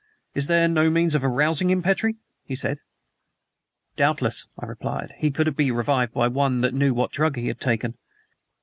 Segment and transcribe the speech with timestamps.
[0.33, 2.79] "Is there no means of arousing him, Petrie?" he said.
[3.95, 7.59] "Doubtless," I replied, "he could be revived if one but knew what drug he had
[7.59, 7.95] taken."